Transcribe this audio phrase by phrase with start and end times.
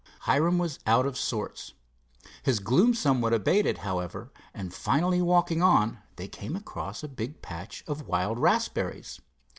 [0.21, 1.73] Hiram was out of sorts.
[2.41, 7.83] His gloom somewhat abated, however, and finally walking on, they came across a big patch
[7.85, 9.21] of wild raspberries.